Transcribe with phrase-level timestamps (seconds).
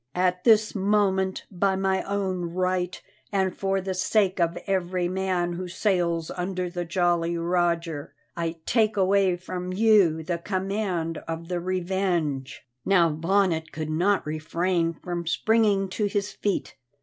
[0.15, 2.99] At this moment, by my own right
[3.31, 8.97] and for the sake of every man who sails under the Jolly Roger, I take
[8.97, 15.87] away from you the command of the Revenge." Now Bonnet could not refrain from springing
[15.89, 16.75] to his feet.